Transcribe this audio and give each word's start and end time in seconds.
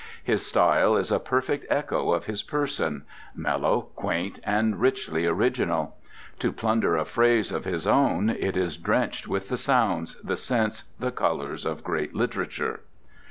His 0.23 0.43
style 0.43 0.97
is 0.97 1.11
a 1.11 1.19
perfect 1.19 1.63
echo 1.69 2.11
of 2.11 2.25
his 2.25 2.41
person, 2.41 3.03
mellow, 3.35 3.81
quaint, 3.93 4.39
and 4.43 4.81
richly 4.81 5.27
original. 5.27 5.95
To 6.39 6.51
plunder 6.51 6.97
a 6.97 7.05
phrase 7.05 7.51
of 7.51 7.65
his 7.65 7.85
own, 7.85 8.31
it 8.31 8.57
is 8.57 8.77
drenched 8.77 9.27
with 9.27 9.49
the 9.49 9.57
sounds, 9.57 10.15
the 10.23 10.37
scents, 10.37 10.85
the 10.97 11.11
colours, 11.11 11.65
of 11.67 11.83
great 11.83 12.15
literature. 12.15 12.79